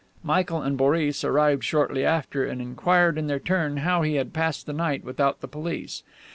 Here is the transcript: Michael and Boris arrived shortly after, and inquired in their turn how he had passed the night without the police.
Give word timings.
Michael 0.23 0.63
and 0.63 0.77
Boris 0.77 1.23
arrived 1.23 1.63
shortly 1.63 2.03
after, 2.03 2.43
and 2.43 2.59
inquired 2.59 3.19
in 3.19 3.27
their 3.27 3.37
turn 3.37 3.77
how 3.77 4.01
he 4.01 4.15
had 4.15 4.33
passed 4.33 4.65
the 4.65 4.73
night 4.73 5.03
without 5.03 5.41
the 5.41 5.47
police. 5.47 6.01